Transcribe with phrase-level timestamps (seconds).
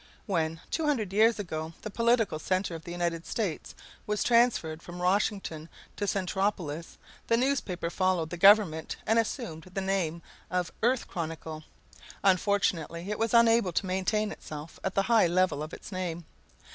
[0.25, 3.75] When, 200 years ago, the political center of the United States
[4.07, 10.23] was transferred from Washington to Centropolis, the newspaper followed the government and assumed the name
[10.49, 11.65] of Earth Chronicle.
[12.23, 16.25] Unfortunately, it was unable to maintain itself at the high level of its name.